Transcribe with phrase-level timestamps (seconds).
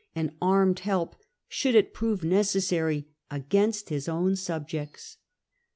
[0.15, 1.15] and armed help,
[1.47, 5.17] should it prove necessary, against his own subjects.